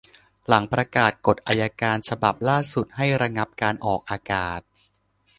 [0.47, 4.61] หลังประกาศกฎอัยการฉบับล่าสุดให้ระงับการออกอากาศ